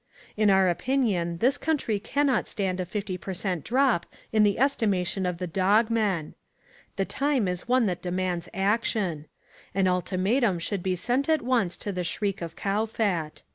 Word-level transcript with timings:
In 0.35 0.49
our 0.49 0.67
opinion 0.67 1.37
this 1.37 1.59
country 1.59 1.99
cannot 1.99 2.47
stand 2.49 2.79
a 2.79 2.87
fifty 2.87 3.19
per 3.19 3.35
cent 3.35 3.63
drop 3.63 4.07
in 4.33 4.41
the 4.41 4.57
estimation 4.57 5.27
of 5.27 5.37
the 5.37 5.45
Dog 5.45 5.91
Men. 5.91 6.33
The 6.95 7.05
time 7.05 7.47
is 7.47 7.67
one 7.67 7.85
that 7.85 8.01
demands 8.01 8.49
action. 8.51 9.27
An 9.75 9.87
ultimatum 9.87 10.57
should 10.57 10.81
be 10.81 10.95
sent 10.95 11.29
at 11.29 11.43
once 11.43 11.77
to 11.77 11.91
the 11.91 12.03
Shriek 12.03 12.41
of 12.41 12.55
Kowfat. 12.55 13.43